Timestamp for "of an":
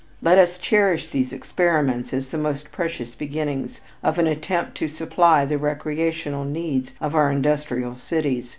4.01-4.25